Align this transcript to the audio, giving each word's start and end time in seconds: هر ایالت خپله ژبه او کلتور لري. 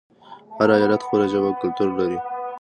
هر 0.59 0.69
ایالت 0.77 1.01
خپله 1.03 1.25
ژبه 1.31 1.47
او 1.49 1.59
کلتور 1.61 1.89
لري. 1.99 2.19